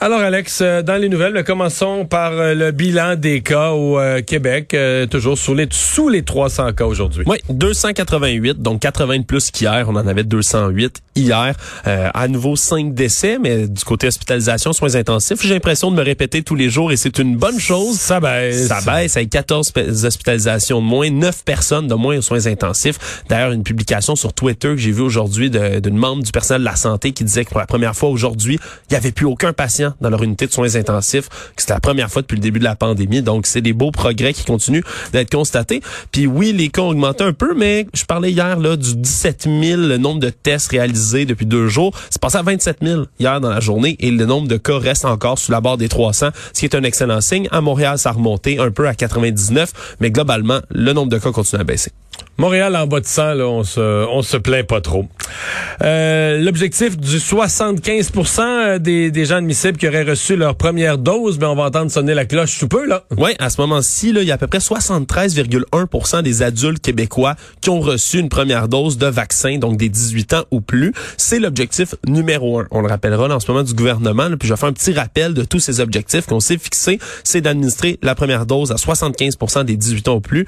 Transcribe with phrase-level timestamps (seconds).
[0.00, 4.22] Alors Alex, euh, dans les nouvelles, commençons par euh, le bilan des cas au euh,
[4.22, 4.76] Québec,
[5.10, 7.24] toujours sous les, sous les 300 cas aujourd'hui.
[7.26, 9.86] Oui, 288, donc 80 de plus qu'hier.
[9.88, 11.54] On en avait 208 hier.
[11.84, 16.42] à nouveau 5 décès, mais du côté hospitalisation, soins intensifs, j'ai l'impression de me répéter
[16.42, 17.98] tous les jours et c'est une bonne chose.
[17.98, 18.68] Ça baisse.
[18.68, 19.72] Ça baisse avec 14
[20.04, 23.22] hospitalisations de moins, 9 personnes de moins aux soins intensifs.
[23.28, 26.76] D'ailleurs, une publication sur Twitter que j'ai vue aujourd'hui d'une membre du personnel de la
[26.76, 28.58] santé qui disait que pour la première fois aujourd'hui,
[28.88, 31.80] il n'y avait plus aucun patient dans leur unité de soins intensifs, que c'était la
[31.80, 33.22] première fois depuis le début de la pandémie.
[33.22, 35.82] Donc, c'est des beaux progrès qui continuent d'être constatés.
[36.12, 39.48] Puis oui, les cas ont augmenté un peu, mais je parlais hier là du 17
[39.62, 41.92] 000, le nombre de tests réalisés depuis deux jours.
[42.10, 45.04] C'est passé à 27 000 hier dans la journée et le nombre de cas reste
[45.04, 47.48] encore sous la barre des 300, ce qui est un excellent signe.
[47.50, 51.32] À Montréal, ça a remonté un peu à 99, mais globalement, le nombre de cas
[51.32, 51.92] continue à baisser.
[52.36, 55.06] Montréal en bas de 100, là, on se, on se plaint pas trop.
[55.82, 61.38] Euh, L'objectif du 75 euh, des, des gens admissibles qui auraient reçu leur première dose,
[61.38, 62.86] ben on va entendre sonner la cloche sous peu.
[62.86, 63.04] là.
[63.16, 67.70] Oui, à ce moment-ci, il y a à peu près 73,1% des adultes québécois qui
[67.70, 70.92] ont reçu une première dose de vaccin, donc des 18 ans ou plus.
[71.16, 72.66] C'est l'objectif numéro un.
[72.70, 74.28] On le rappellera en ce moment du gouvernement.
[74.38, 76.98] puis je vais faire un petit rappel de tous ces objectifs qu'on s'est fixés.
[77.24, 80.46] C'est d'administrer la première dose à 75 des 18 ans ou plus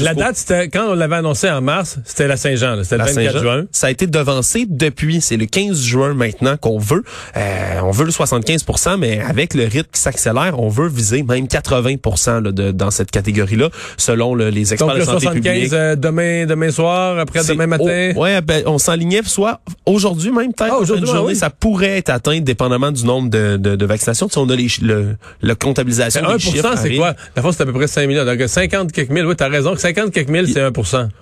[0.00, 3.40] la date, c'était quand on l'avait annoncé en mars, c'était la Saint-Jean, c'était le 24
[3.40, 3.64] juin.
[3.72, 7.02] Ça a été devancé depuis, c'est le 15 juin maintenant qu'on veut.
[7.36, 11.48] Euh, on veut le 75% mais avec le rythme qui s'accélère, on veut viser même
[11.48, 16.46] 80 là, de, dans cette catégorie-là, selon les experts Donc, de santé 75 euh, demain,
[16.46, 18.12] demain soir, après demain matin?
[18.16, 20.74] ouais, ben, on s'enlignait soit aujourd'hui même peut-être.
[20.74, 24.28] Ah, aujourd'hui, journée, ça pourrait être atteint dépendamment du nombre de, de, de vaccinations.
[24.28, 27.14] Si on a les, le, le comptabilisation des 1 c'est quoi?
[27.34, 28.24] La fois c'est à peu près 5 millions.
[28.24, 29.26] Donc 50 quelques mille.
[29.26, 30.72] Oui, raison donc 50 quelques mille, c'est 1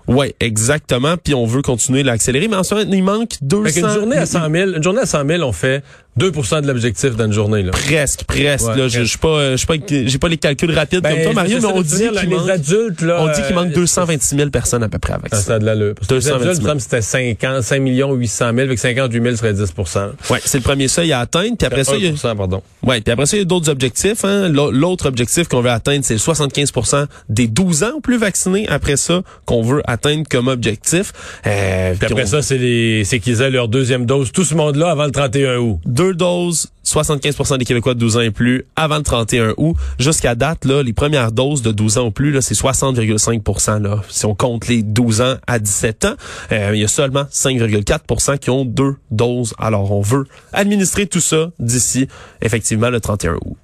[0.08, 1.16] Oui, exactement.
[1.16, 2.48] Puis on veut continuer l'accélérer.
[2.48, 3.80] Mais en ce moment, il manque 200...
[3.80, 5.82] une journée à 100 000, une journée à 100 000, on fait
[6.18, 7.62] 2% de l'objectif dans une journée.
[7.62, 7.70] Là.
[7.70, 8.76] Presque, presque.
[8.76, 11.58] là, je suis pas, je pas, j'ai pas les calculs rapides comme ben, toi, Mario,
[11.60, 14.82] mais on dit qu'il manque, adultes, là, on dit qu'il manque 226 euh, 000 personnes
[14.82, 15.40] à peu près avec ça.
[15.40, 15.94] Ça de l'allure.
[16.08, 16.78] 226 000.
[16.78, 20.88] c'était 50, 5 millions 800 000, avec 58 000 serait 10% Ouais, c'est le premier
[20.88, 21.56] seuil à atteindre.
[21.56, 22.62] Puis après ça, il y a, pardon.
[22.82, 24.24] Ouais, puis après ça, il y a d'autres objectifs.
[24.24, 24.48] Hein.
[24.48, 28.66] L'autre objectif qu'on veut atteindre, c'est le 75% des 12 ans ou plus vaccinés.
[28.68, 31.12] Après ça, qu'on veut atteindre comme objectif.
[31.46, 35.04] Euh, puis après ça, c'est c'est qu'ils aient leur deuxième dose, tout ce monde-là avant
[35.04, 35.78] le 31 août.
[36.02, 39.76] Deux doses 75% des Québécois de 12 ans et plus avant le 31 août.
[40.00, 44.02] Jusqu'à date, là, les premières doses de 12 ans ou plus, c'est 60,5 là.
[44.08, 46.14] Si on compte les 12 ans à 17 ans,
[46.50, 49.54] euh, il y a seulement 5,4% qui ont deux doses.
[49.58, 52.08] Alors, on veut administrer tout ça d'ici,
[52.40, 53.56] effectivement, le 31 août.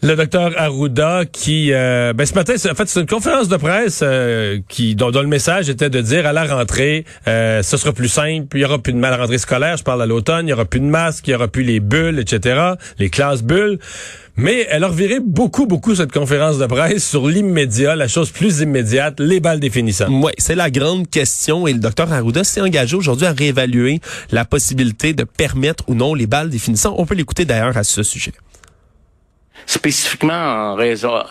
[0.00, 3.98] Le docteur Arruda qui, euh, ben ce matin, en fait, c'est une conférence de presse
[4.04, 8.08] euh, qui dont, le message était de dire à la rentrée, euh, ce sera plus
[8.08, 10.46] simple, il y aura plus de mal à la rentrée scolaire, je parle à l'automne,
[10.46, 13.42] il y aura plus de masques, il y aura plus les bulles, etc., les classes
[13.42, 13.80] bulles.
[14.36, 18.60] Mais elle a reviré beaucoup, beaucoup cette conférence de presse sur l'immédiat, la chose plus
[18.60, 20.10] immédiate, les balles définissantes.
[20.12, 24.44] Oui, c'est la grande question et le docteur Arruda s'est engagé aujourd'hui à réévaluer la
[24.44, 26.94] possibilité de permettre ou non les balles définissantes.
[26.98, 28.32] On peut l'écouter d'ailleurs à ce sujet
[29.66, 31.22] spécifiquement en raison,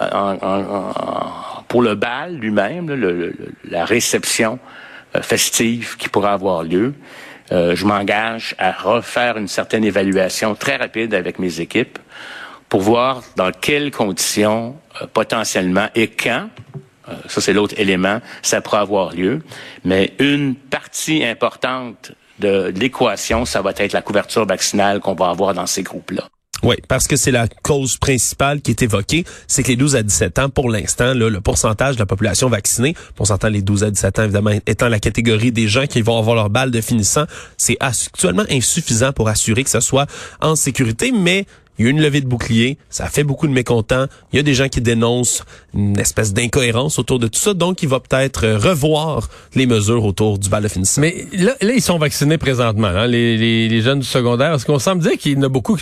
[1.67, 3.23] pour le bal lui-même,
[3.69, 4.59] la réception
[5.15, 6.93] euh, festive qui pourra avoir lieu.
[7.51, 11.97] Euh, je m'engage à refaire une certaine évaluation très rapide avec mes équipes
[12.67, 16.49] pour voir dans quelles conditions euh, potentiellement et quand,
[17.29, 19.41] ça c'est l'autre élément, ça pourra avoir lieu.
[19.85, 25.53] Mais une partie importante de l'équation, ça va être la couverture vaccinale qu'on va avoir
[25.53, 26.27] dans ces groupes-là.
[26.63, 30.03] Oui, parce que c'est la cause principale qui est évoquée, c'est que les 12 à
[30.03, 33.91] 17 ans, pour l'instant, le pourcentage de la population vaccinée, pour s'entendre les 12 à
[33.91, 37.25] 17 ans, évidemment, étant la catégorie des gens qui vont avoir leur balle de finissant,
[37.57, 40.07] c'est actuellement insuffisant pour assurer que ce soit
[40.41, 41.45] en sécurité, mais
[41.77, 44.07] il y a une levée de bouclier, ça fait beaucoup de mécontents.
[44.33, 45.43] Il y a des gens qui dénoncent
[45.75, 50.39] une espèce d'incohérence autour de tout ça, donc il va peut-être revoir les mesures autour
[50.39, 51.01] du bal de finissant.
[51.01, 55.03] Mais là, là ils sont vaccinés présentement, hein, les, jeunes du secondaire, parce qu'on semble
[55.03, 55.77] dire qu'il y en a beaucoup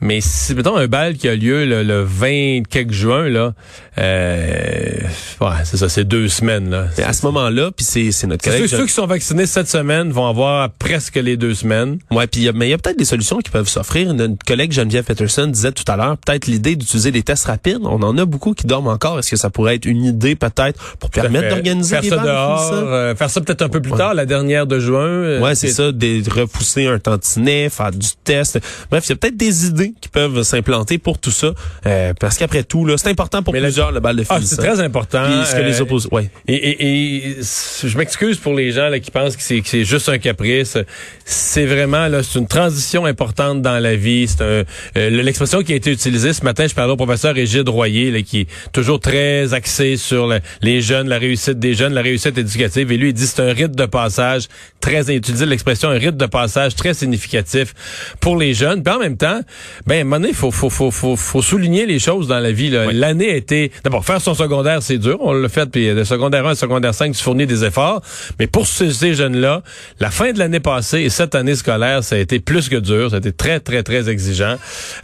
[0.00, 3.54] mais si, mettons, un bal qui a lieu le, 20 quelques juin, là,
[3.98, 4.98] euh,
[5.40, 6.88] ouais, c'est ça, c'est deux semaines, là.
[7.04, 8.66] à ce moment-là, puis c'est, c'est notre collègue...
[8.66, 11.98] Ceux, ceux, qui sont vaccinés cette semaine vont avoir presque les deux semaines.
[12.10, 14.12] Ouais, puis mais il y a peut-être des solutions qui peuvent s'offrir.
[14.12, 17.80] Notre collègue Geneviève Peterson disait tout à l'heure, peut-être l'idée d'utiliser des tests rapides.
[17.82, 19.18] On en a beaucoup qui dorment encore.
[19.18, 23.14] Est-ce que ça pourrait être une idée, peut-être, pour permettre d'organiser faire ça dehors, euh,
[23.14, 25.06] faire ça peut-être un peu plus tard, la dernière de juin.
[25.06, 28.58] Euh, ouais, c'est ça, des, repousser un tantinet, faire du test.
[28.90, 31.52] Bref, il y a peut-être des idées idées qui peuvent s'implanter pour tout ça.
[31.86, 34.80] Euh, parce qu'après tout, là, c'est important pour plusieurs, le bal de ah, c'est très
[34.80, 35.44] important.
[35.44, 36.08] ce que les oppose...
[36.10, 36.30] ouais.
[36.48, 39.84] Et, et, et je m'excuse pour les gens là, qui pensent que c'est, que c'est
[39.84, 40.78] juste un caprice.
[41.24, 44.28] C'est vraiment là, c'est une transition importante dans la vie.
[44.28, 44.64] C'est un,
[45.10, 48.40] l'expression qui a été utilisée ce matin, je parlais au professeur Régide Royer, là, qui
[48.40, 50.32] est toujours très axé sur
[50.62, 52.90] les jeunes, la réussite des jeunes, la réussite éducative.
[52.92, 54.48] Et lui, il dit c'est un rite de passage
[54.80, 57.74] très, il utilisait l'expression un rite de passage très significatif
[58.20, 58.82] pour les jeunes.
[58.82, 59.40] Puis en même temps,
[59.86, 62.52] ben, à un moment donné, faut, faut, faut, faut, faut souligner les choses dans la
[62.52, 62.70] vie.
[62.70, 65.18] L'année a été, d'abord, faire son secondaire, c'est dur.
[65.20, 68.02] On l'a fait, puis de secondaire 1 à secondaire 5, tu fournis des efforts.
[68.38, 69.62] Mais pour ces, ces jeunes-là,
[70.00, 73.10] la fin de l'année passée et cette année scolaire, ça a été plus que dur.
[73.10, 74.56] Ça a été très, très, très exigeant.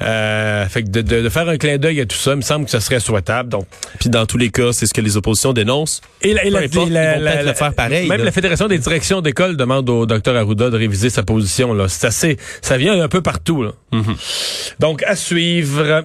[0.02, 2.64] Euh, fait que de, de, faire un clin d'œil à tout ça, il me semble
[2.64, 3.48] que ce serait souhaitable.
[3.48, 3.66] Donc,
[3.98, 6.00] puis dans tous les cas, c'est ce que les oppositions dénoncent.
[6.22, 8.08] Et la, le faire pareil.
[8.08, 11.74] Même la Fédération des directions d'école demande au docteur Arruda de réviser sa position.
[11.74, 13.62] Là, c'est assez, ça vient un peu partout.
[13.62, 13.72] Là.
[13.92, 14.61] Mm-hmm.
[14.78, 16.04] Donc à suivre.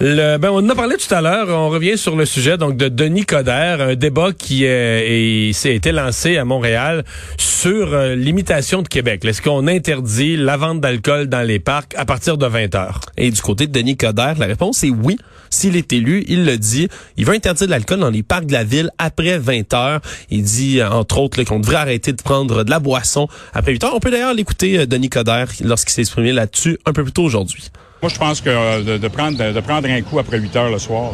[0.00, 1.48] Ben, on en a parlé tout à l'heure.
[1.48, 5.90] On revient sur le sujet donc de Denis Coderre, un débat qui euh, s'est été
[5.90, 7.04] lancé à Montréal
[7.36, 9.24] sur euh, l'imitation de Québec.
[9.24, 13.00] Est-ce qu'on interdit la vente d'alcool dans les parcs à partir de 20 heures?
[13.16, 15.18] Et du côté de Denis Coderre, la réponse est oui.
[15.50, 16.88] S'il est élu, il le dit.
[17.16, 20.00] Il veut interdire l'alcool dans les parcs de la ville après 20 heures.
[20.30, 23.82] Il dit, euh, entre autres, qu'on devrait arrêter de prendre de la boisson après 8
[23.82, 23.94] heures.
[23.96, 27.72] On peut d'ailleurs l'écouter, Denis Coderre, lorsqu'il s'est exprimé là-dessus un peu plus tôt aujourd'hui.
[28.02, 30.78] Moi, je pense que euh, de, prendre, de, prendre un coup après 8 heures le
[30.78, 31.12] soir,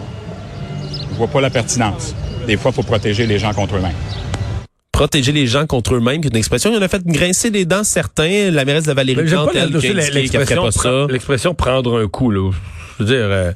[1.11, 2.15] je vois pas la pertinence.
[2.47, 3.93] Des fois, il faut protéger les gens contre eux-mêmes
[4.95, 6.71] protéger les gens contre eux-mêmes, qui est une expression.
[6.71, 8.51] Il en a fait grincer les dents certains.
[8.51, 9.53] La mairesse de Valérie Plante,
[11.11, 12.31] l'expression prendre un coup.
[12.31, 12.51] Là.
[12.99, 13.53] Je veux dire, euh,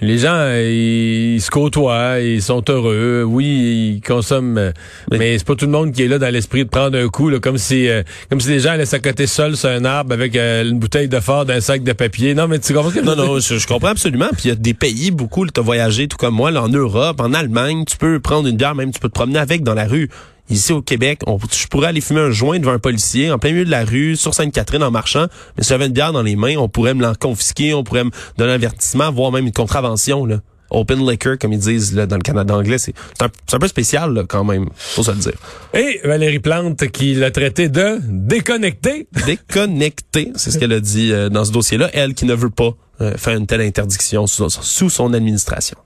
[0.00, 3.24] les gens, ils, se côtoient, ils sont heureux.
[3.26, 4.72] Oui, ils consomment,
[5.10, 7.28] mais, c'est pas tout le monde qui est là dans l'esprit de prendre un coup,
[7.28, 10.36] là, comme si, euh, comme si les gens allaient s'accoter seuls sur un arbre avec
[10.36, 12.34] euh, une bouteille de fort d'un sac de papier.
[12.34, 14.28] Non, mais tu comprends ce que Non, non, je, comprends absolument.
[14.32, 16.68] Puis il y a des pays, beaucoup, tu as voyagé, tout comme moi, là, en
[16.68, 19.74] Europe, en Allemagne, tu peux prendre une bière, même tu peux te promener avec dans
[19.74, 20.08] la rue.
[20.48, 23.50] Ici au Québec, on, je pourrais aller fumer un joint devant un policier en plein
[23.50, 25.26] milieu de la rue, sur Sainte-Catherine en marchant,
[25.56, 28.04] mais si j'avais une bière dans les mains, on pourrait me l'en confisquer, on pourrait
[28.04, 30.24] me donner un avertissement, voire même une contravention.
[30.24, 30.40] Là.
[30.70, 34.12] Open liquor, comme ils disent là, dans le Canada anglais, c'est un, un, peu spécial
[34.12, 35.34] là, quand même, faut se le dire.
[35.74, 39.06] Et Valérie Plante qui l'a traité de déconnecté.
[39.26, 41.90] Déconnecté, c'est ce qu'elle a dit euh, dans ce dossier-là.
[41.92, 45.78] Elle qui ne veut pas euh, faire une telle interdiction sous, sous son administration.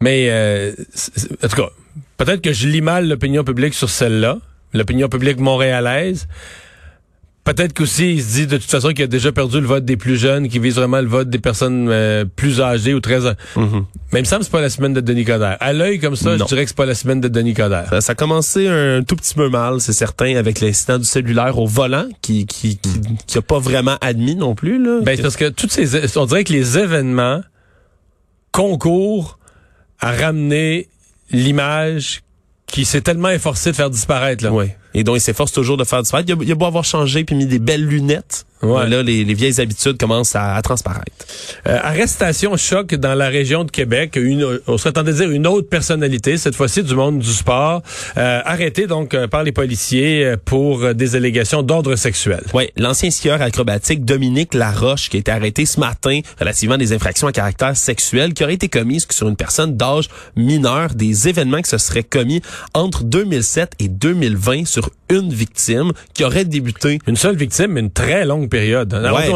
[0.00, 0.72] Mais euh,
[1.44, 1.70] en tout cas,
[2.20, 4.38] peut-être que je lis mal l'opinion publique sur celle-là,
[4.74, 6.28] l'opinion publique montréalaise.
[7.44, 9.96] Peut-être qu'aussi, il se dit de toute façon qu'il a déjà perdu le vote des
[9.96, 13.20] plus jeunes, qui vise vraiment le vote des personnes euh, plus âgées ou très...
[13.20, 13.84] Mm -hmm.
[14.12, 15.56] Mais il me semble que c'est pas la semaine de Denis Coderre.
[15.60, 18.02] À l'œil comme ça, je dirais que c'est pas la semaine de Denis Coderre.
[18.02, 21.66] Ça, a commencé un tout petit peu mal, c'est certain, avec l'incident du cellulaire au
[21.66, 24.76] volant, qui qui, qui, qui a pas vraiment admis non plus.
[24.84, 26.18] Là, ben, parce que toutes ces...
[26.18, 27.40] On dirait que les événements
[28.52, 29.38] concourent
[30.00, 30.88] à ramener
[31.30, 32.22] l'image
[32.66, 34.44] qui s'est tellement efforcé de faire disparaître.
[34.44, 34.52] Là.
[34.52, 34.66] Oui.
[34.94, 36.28] Et donc, il s'efforce toujours de faire disparaître.
[36.28, 38.46] Il a, il a beau avoir changé puis mis des belles lunettes.
[38.62, 38.86] Ouais.
[38.88, 41.12] Là, les, les, vieilles habitudes commencent à, à transparaître.
[41.66, 44.16] Euh, arrestation choc dans la région de Québec.
[44.16, 47.82] Une, on serait tenté de dire une autre personnalité, cette fois-ci du monde du sport,
[48.18, 52.42] euh, arrêté donc euh, par les policiers euh, pour des allégations d'ordre sexuel.
[52.52, 57.28] Oui, l'ancien skieur acrobatique Dominique Laroche qui a été arrêté ce matin relativement des infractions
[57.28, 61.70] à caractère sexuel qui auraient été commises sur une personne d'âge mineur, des événements qui
[61.70, 62.42] se seraient commis
[62.74, 64.79] entre 2007 et 2020 sur
[65.10, 66.98] une victime qui aurait débuté.
[67.06, 68.94] Une seule victime, mais une très longue période.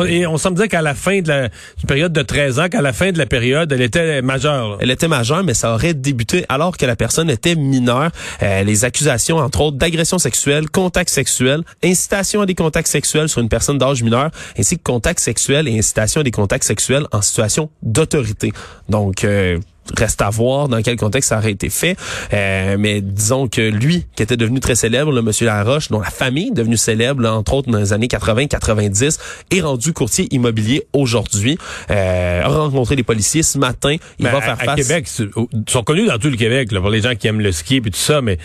[0.08, 1.48] et on semble dire qu'à la fin de la
[1.86, 4.78] période de 13 ans, qu'à la fin de la période, elle était majeure.
[4.80, 8.10] Elle était majeure, mais ça aurait débuté alors que la personne était mineure.
[8.42, 13.40] Euh, les accusations, entre autres, d'agression sexuelle, contact sexuel, incitation à des contacts sexuels sur
[13.40, 17.22] une personne d'âge mineur, ainsi que contact sexuel et incitation à des contacts sexuels en
[17.22, 18.52] situation d'autorité.
[18.88, 19.58] Donc, euh,
[19.96, 21.96] reste à voir dans quel contexte ça aurait été fait.
[22.32, 26.10] Euh, mais disons que lui, qui était devenu très célèbre, le monsieur Laroche, dont la
[26.10, 29.18] famille est devenue célèbre, entre autres dans les années 80-90,
[29.50, 31.58] est rendu courtier immobilier aujourd'hui.
[31.90, 33.96] Euh, a rencontré les policiers ce matin.
[34.18, 34.68] Il va faire face...
[34.68, 37.40] À Québec, ils sont connus dans tout le Québec, là, pour les gens qui aiment
[37.40, 38.38] le ski et tout ça, mais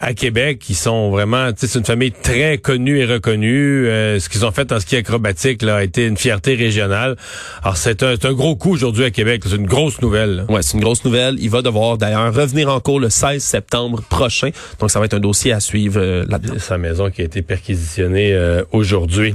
[0.00, 3.88] à Québec, ils sont vraiment, c'est une famille très connue et reconnue.
[3.88, 7.16] Euh, ce qu'ils ont fait en ski acrobatique là, a été une fierté régionale.
[7.64, 9.42] Alors c'est un, un, gros coup aujourd'hui à Québec.
[9.44, 10.44] C'est une grosse nouvelle.
[10.48, 11.36] Ouais, c'est une grosse nouvelle.
[11.40, 14.50] Il va devoir d'ailleurs revenir en cours le 16 septembre prochain.
[14.78, 16.54] Donc ça va être un dossier à suivre euh, là-dedans.
[16.58, 19.34] Sa maison qui a été perquisitionnée euh, aujourd'hui.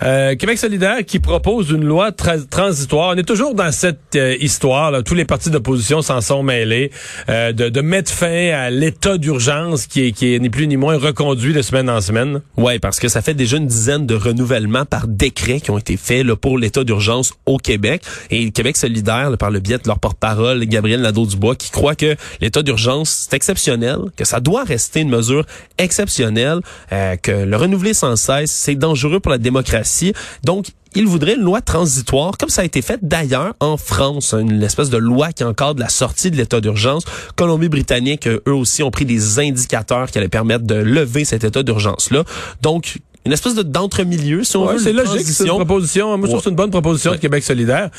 [0.00, 3.12] Québec solidaire qui propose une loi transitoire.
[3.14, 4.90] On est toujours dans cette histoire.
[4.90, 5.02] Là.
[5.02, 6.90] Tous les partis d'opposition s'en sont mêlés
[7.28, 11.52] de, de mettre fin à l'état d'urgence qui est, qui est plus ni moins reconduit
[11.52, 12.40] de semaine en semaine.
[12.56, 15.96] Oui, parce que ça fait déjà une dizaine de renouvellements par décret qui ont été
[15.96, 18.02] faits là, pour l'état d'urgence au Québec.
[18.30, 22.16] Et Québec solidaire, là, par le biais de leur porte-parole, Gabriel Nadeau-Dubois, qui croit que
[22.40, 25.44] l'état d'urgence, c'est exceptionnel, que ça doit rester une mesure
[25.78, 26.60] exceptionnelle,
[26.92, 30.12] euh, que le renouveler sans cesse, c'est dangereux pour la démocratie.
[30.44, 34.62] Donc, il voudrait une loi transitoire, comme ça a été fait d'ailleurs en France, une
[34.62, 37.04] espèce de loi qui encadre la sortie de l'état d'urgence.
[37.36, 42.24] Colombie-Britannique, eux aussi, ont pris des indicateurs qui allaient permettre de lever cet état d'urgence-là.
[42.62, 44.78] Donc, une espèce de d'entre-milieu, si on veut.
[44.78, 46.16] C'est logique, c'est une proposition.
[46.18, 47.90] Moi, je trouve que c'est une bonne proposition de Québec solidaire.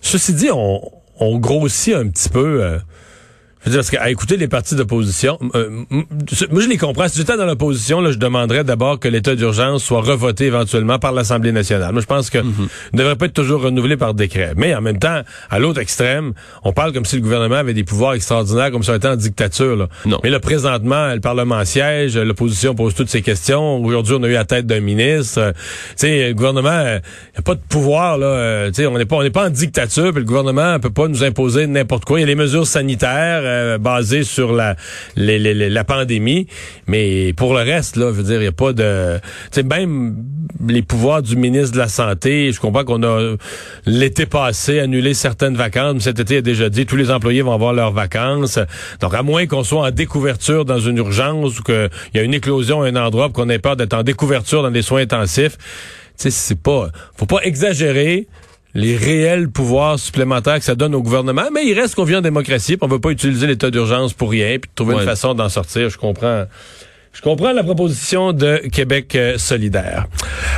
[0.00, 0.80] Ceci dit, on,
[1.18, 2.62] on grossit un petit peu...
[2.62, 2.78] Euh,
[3.66, 5.68] je veux dire, parce qu'à écouter les partis d'opposition, euh,
[6.50, 7.08] moi je les comprends.
[7.08, 11.12] Si j'étais dans l'opposition, là, je demanderais d'abord que l'état d'urgence soit revoté éventuellement par
[11.12, 11.92] l'Assemblée nationale.
[11.92, 12.68] Moi, je pense que Mhm.
[12.92, 14.52] ne devrait pas être toujours renouvelé par décret.
[14.56, 16.32] Mais en même temps, à l'autre extrême,
[16.64, 19.16] on parle comme si le gouvernement avait des pouvoirs extraordinaires, comme si on était en
[19.16, 19.74] dictature.
[19.76, 19.88] Là.
[20.04, 20.20] Non.
[20.22, 23.82] Mais là, présentement, le Parlement siège, l'opposition pose toutes ces questions.
[23.84, 25.40] Aujourd'hui, on a eu la tête d'un ministre.
[25.40, 25.58] Euh, tu
[25.96, 28.16] sais, le gouvernement, euh, il n'y a pas de pouvoir.
[28.18, 30.10] Là, euh, tu sais, on n'est pas, on n'est pas en dictature.
[30.12, 32.18] Puis le gouvernement peut pas nous imposer n'importe quoi.
[32.18, 34.76] Il y a les mesures sanitaires euh, basées sur la,
[35.16, 36.46] la pandémie.
[36.86, 39.18] Mais pour le reste, là, je veux dire, il n'y a pas de...
[39.52, 40.16] Tu même
[40.66, 43.36] les pouvoirs du ministre de la Santé, je comprends qu'on a,
[43.84, 45.94] l'été passé, annulé certaines vacances.
[45.94, 48.58] Mais cet été, a déjà dit, tous les employés vont avoir leurs vacances.
[49.00, 52.34] Donc, à moins qu'on soit en découverture dans une urgence ou qu'il y a une
[52.34, 55.64] éclosion à un endroit, qu'on ait peur d'être en découverture dans des soins intensifs, tu
[56.16, 56.90] sais, c'est pas...
[57.16, 58.26] Faut pas exagérer
[58.76, 62.20] les réels pouvoirs supplémentaires que ça donne au gouvernement, mais il reste qu'on vit en
[62.20, 65.00] démocratie, puis on veut pas utiliser l'état d'urgence pour rien, puis trouver Ouais.
[65.02, 65.88] une façon d'en sortir.
[65.88, 66.44] Je comprends.
[67.16, 70.06] Je comprends la proposition de Québec euh, solidaire.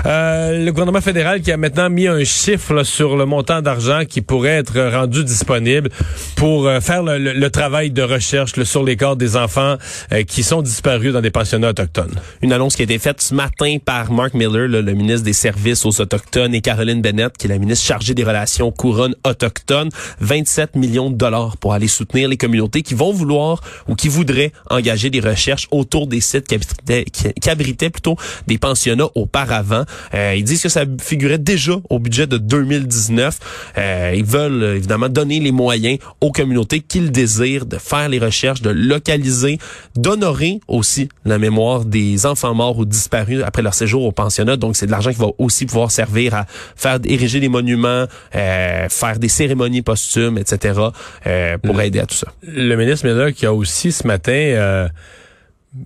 [0.07, 4.01] Euh, le gouvernement fédéral qui a maintenant mis un chiffre là, sur le montant d'argent
[4.09, 5.89] qui pourrait être rendu disponible
[6.35, 9.77] pour euh, faire le, le- le travail de recherche là, sur les corps des enfants
[10.13, 12.15] euh, qui sont disparus dans des pensionnats autochtones.
[12.43, 15.33] Une annonce qui a été faite ce matin par Mark Miller, là, le ministre des
[15.35, 19.91] Services aux Autochtones, et Caroline Bennett, qui est la ministre chargée des relations couronnes autochtones.
[20.21, 24.51] 27 millions de dollars pour aller soutenir les communautés qui vont vouloir ou qui voudraient
[24.71, 29.85] engager des recherches autour des sites qui abritaient, qui, qui abritaient plutôt des pensionnats auparavant.
[30.15, 33.39] Euh, ils disent que ça figurait déjà au budget de 2019.
[33.77, 38.19] Euh, ils veulent euh, évidemment donner les moyens aux communautés qu'ils désirent de faire les
[38.19, 39.59] recherches, de localiser,
[39.95, 44.57] d'honorer aussi la mémoire des enfants morts ou disparus après leur séjour au pensionnat.
[44.57, 48.89] Donc, c'est de l'argent qui va aussi pouvoir servir à faire ériger des monuments, euh,
[48.89, 50.81] faire des cérémonies posthumes, etc.,
[51.27, 52.29] euh, pour aider à tout ça.
[52.43, 54.89] Le ministre qui a aussi ce matin euh,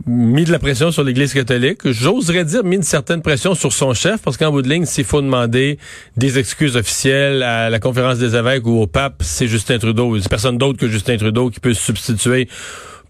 [0.07, 1.81] mis de la pression sur l'Église catholique.
[1.85, 5.05] J'oserais dire mis une certaine pression sur son chef parce qu'en bout de ligne, s'il
[5.05, 5.79] faut demander
[6.17, 10.19] des excuses officielles à la conférence des évêques ou au pape, c'est Justin Trudeau.
[10.21, 12.49] C'est personne d'autre que Justin Trudeau qui peut se substituer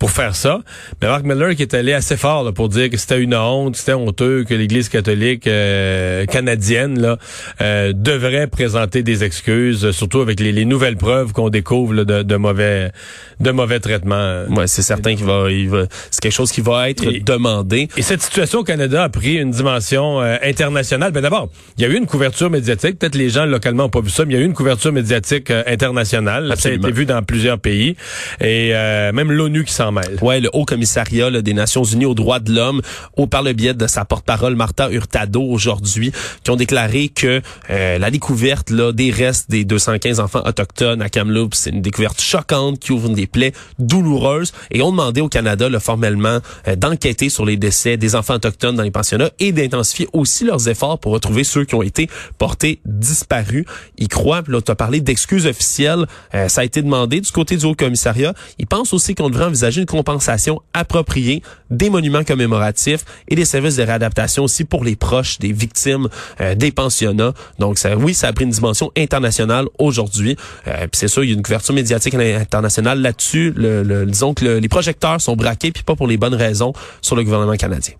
[0.02, 0.58] pour faire ça.
[1.00, 3.76] Mais Mark Miller qui est allé assez fort là, pour dire que c'était une honte,
[3.76, 7.18] c'était honteux que l'Église catholique euh, canadienne là,
[7.60, 12.24] euh, devrait présenter des excuses, surtout avec les, les nouvelles preuves qu'on découvre là, de,
[12.24, 12.90] de mauvais
[13.38, 14.42] de mauvais traitements.
[14.50, 17.86] Ouais, c'est certain qu'il va, il va c'est quelque chose qui va être Et- demandé.
[17.96, 21.12] Et cette situation au Canada a pris une dimension euh, internationale.
[21.12, 22.98] Ben d'abord, il y a eu une couverture médiatique.
[22.98, 24.90] Peut-être les gens localement n'ont pas vu ça, mais il y a eu une couverture
[24.90, 26.52] médiatique euh, internationale.
[26.56, 27.94] Ça a été vu dans plusieurs pays.
[28.40, 30.18] Et euh, même l'ONU qui s'en mêle.
[30.22, 32.82] Ouais, le Haut Commissariat là, des Nations Unies aux droits de l'homme,
[33.16, 37.98] au par le biais de sa porte-parole Martha Hurtado aujourd'hui, qui ont déclaré que euh,
[37.98, 42.78] la découverte là des restes des 215 enfants autochtones à Kamloops, c'est une découverte choquante
[42.78, 47.44] qui ouvre des plaies douloureuses et ont demandé au Canada là, formellement euh, d'enquêter sur
[47.44, 51.44] les décès des enfants autochtones dans les pensionnats et d'intensifier aussi leurs efforts pour retrouver
[51.44, 52.08] ceux qui ont été
[52.38, 53.64] portés disparus.
[53.98, 57.56] Ils croient, là, tu as parlé d'excuses officielles, euh, ça a été demandé du côté
[57.56, 58.34] du Haut Commissariat.
[58.58, 63.76] Ils pensent aussi qu'on devrait envisager une compensation appropriée des monuments commémoratifs et des services
[63.76, 66.08] de réadaptation aussi pour les proches des victimes
[66.40, 67.32] euh, des pensionnats.
[67.58, 70.36] Donc, ça, oui, ça a pris une dimension internationale aujourd'hui.
[70.66, 73.52] Euh, puis c'est sûr, il y a une couverture médiatique internationale là-dessus.
[73.56, 76.72] Le, le- disons que le- les projecteurs sont braqués, puis pas pour les bonnes raisons,
[77.00, 77.94] sur le gouvernement canadien.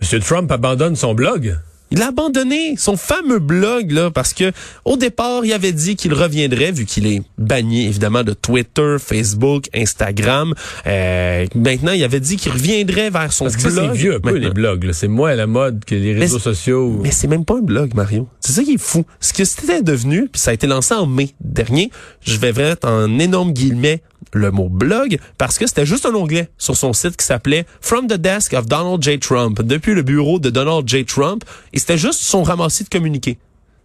[0.00, 0.20] M.
[0.20, 1.58] Trump abandonne son blog.
[1.92, 4.52] Il a abandonné son fameux blog là parce que
[4.84, 9.64] au départ, il avait dit qu'il reviendrait vu qu'il est banni évidemment de Twitter, Facebook,
[9.74, 10.54] Instagram.
[10.86, 13.90] Euh, maintenant, il avait dit qu'il reviendrait vers son Parce que blog.
[13.92, 14.48] c'est vieux un peu, maintenant.
[14.48, 14.84] les blogs.
[14.84, 14.92] là.
[14.92, 17.00] C'est moins à la mode que les réseaux Mais- sociaux.
[17.02, 18.28] Mais c'est même pas un blog, Mario.
[18.40, 19.04] C'est ça qui est fou.
[19.20, 21.90] Ce que c'était devenu, puis ça a été lancé en mai dernier,
[22.22, 26.50] je vais mettre en énorme guillemets le mot blog, parce que c'était juste un onglet
[26.58, 29.18] sur son site qui s'appelait From the Desk of Donald J.
[29.18, 31.04] Trump, depuis le bureau de Donald J.
[31.04, 33.38] Trump, et c'était juste son ramassis de communiqués.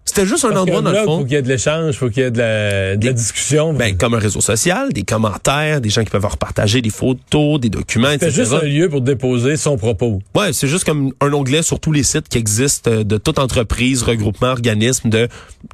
[0.06, 1.18] C'était juste un Parce endroit qu'un dans le blog, fond.
[1.18, 3.74] Faut qu'il y ait de l'échange, faut qu'il y ait de la, de la discussion.
[3.74, 7.70] Ben, comme un réseau social, des commentaires, des gens qui peuvent repartager des photos, des
[7.70, 8.32] documents, c'est etc.
[8.32, 10.22] juste un lieu pour déposer son propos.
[10.36, 13.40] Ouais, c'est juste comme un onglet sur tous les sites qui existent euh, de toute
[13.40, 15.28] entreprise, regroupement, organisme de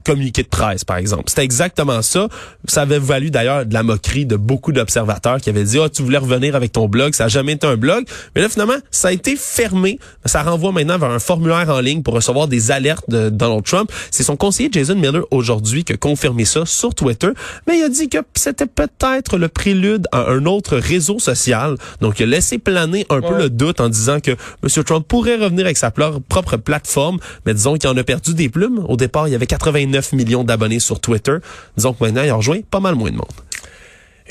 [0.05, 1.25] communiqué de presse, par exemple.
[1.27, 2.29] C'était exactement ça.
[2.67, 6.03] Ça avait valu d'ailleurs de la moquerie de beaucoup d'observateurs qui avaient dit, ah, tu
[6.03, 8.05] voulais revenir avec ton blog, ça a jamais été un blog.
[8.35, 9.99] Mais là, finalement, ça a été fermé.
[10.25, 13.91] Ça renvoie maintenant vers un formulaire en ligne pour recevoir des alertes de Donald Trump.
[14.21, 17.29] C'est son conseiller Jason Miller aujourd'hui qui a confirmé ça sur Twitter.
[17.65, 21.75] Mais il a dit que c'était peut-être le prélude à un autre réseau social.
[22.01, 24.83] Donc, il a laissé planer un peu le doute en disant que M.
[24.83, 27.17] Trump pourrait revenir avec sa propre plateforme.
[27.47, 28.85] Mais disons qu'il en a perdu des plumes.
[28.87, 31.37] Au départ, il y avait 89 millions d'abonnés sur Twitter.
[31.75, 33.25] Disons que maintenant, il a rejoint pas mal moins de monde.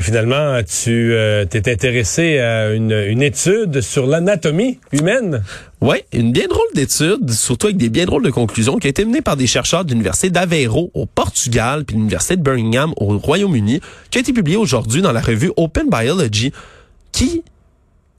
[0.00, 5.44] Et finalement, tu euh, t'es intéressé à une, une étude sur l'anatomie humaine?
[5.82, 9.04] Ouais, une bien drôle d'étude, surtout avec des bien drôles de conclusions, qui a été
[9.04, 13.80] menée par des chercheurs de l'Université d'Aveiro au Portugal puis l'Université de Birmingham au Royaume-Uni,
[14.10, 16.50] qui a été publiée aujourd'hui dans la revue Open Biology,
[17.12, 17.44] qui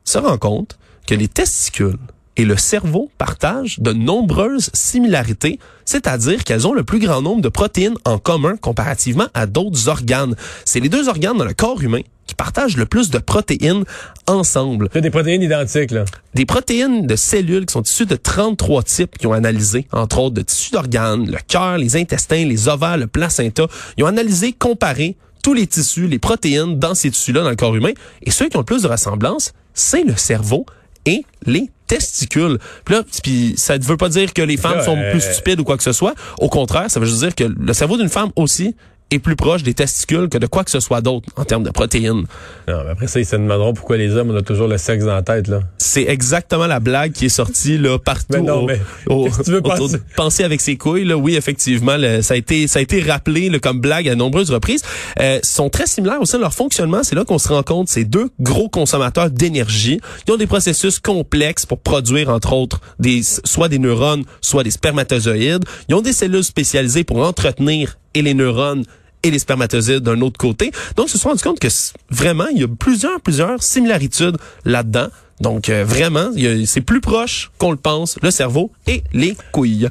[0.04, 1.98] se rend compte que les testicules
[2.38, 7.50] et le cerveau partagent de nombreuses similarités, c'est-à-dire qu'elles ont le plus grand nombre de
[7.50, 10.36] protéines en commun comparativement à d'autres organes.
[10.66, 13.84] C'est les deux organes dans le corps humain qui partagent le plus de protéines
[14.28, 16.06] ensemble des protéines identiques, là.
[16.34, 20.36] des protéines de cellules qui sont issues de 33 types qui ont analysé, entre autres
[20.36, 23.68] de tissus d'organes, le cœur, les intestins, les ovaires, le placenta.
[23.98, 27.76] Ils ont analysé, comparé tous les tissus, les protéines dans ces tissus-là dans le corps
[27.76, 27.92] humain.
[28.24, 30.66] Et ceux qui ont le plus de ressemblance, c'est le cerveau
[31.06, 32.58] et les testicules.
[32.86, 35.22] Puis là, puis ça ne veut pas dire que les femmes Là, sont euh, plus
[35.22, 36.14] stupides ou quoi que ce soit.
[36.40, 38.76] Au contraire, ça veut juste dire que le cerveau d'une femme aussi
[39.12, 41.70] est plus proche des testicules que de quoi que ce soit d'autre en termes de
[41.70, 42.26] protéines.
[42.68, 45.04] Non, mais après ça, ils se demanderont pourquoi les hommes, on a toujours le sexe
[45.06, 45.62] dans la tête, là.
[45.78, 48.26] C'est exactement la blague qui est sortie là partout.
[48.32, 49.98] Mais non, au- mais au- tu veux penser?
[49.98, 51.18] de- penser avec ses couilles là.
[51.18, 54.52] Oui, effectivement, ça a été ça a été rappelé là, comme blague à de nombreuses
[54.52, 54.82] reprises.
[55.20, 57.04] Euh, sont très similaires aussi dans leur fonctionnement.
[57.04, 57.90] C'est là qu'on se rend compte.
[57.90, 60.00] Ces deux gros consommateurs d'énergie.
[60.28, 64.72] Ils ont des processus complexes pour produire entre autres des soit des neurones, soit des
[64.72, 65.66] spermatozoïdes.
[65.90, 68.84] Ils ont des cellules spécialisées pour entretenir et les neurones
[69.24, 70.72] et les spermatozoïdes d'un autre côté.
[70.96, 71.68] Donc, ils se sont rendus compte que
[72.10, 74.30] vraiment, il y a plusieurs, plusieurs similarités
[74.66, 75.08] là-dedans.
[75.40, 79.04] Donc, euh, vraiment, il y a- c'est plus proche qu'on le pense, le cerveau et
[79.14, 79.88] les couilles.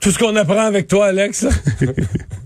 [0.00, 1.46] Tout ce qu'on apprend avec toi, Alex.